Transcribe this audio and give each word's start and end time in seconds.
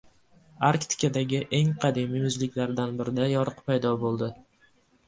Arktikadagi 0.69 1.41
eng 1.59 1.69
qadimiy 1.85 2.25
muzliklardan 2.27 2.99
birida 3.03 3.31
yoriq 3.37 3.65
paydo 3.71 3.95
bo‘ldi 4.07 4.35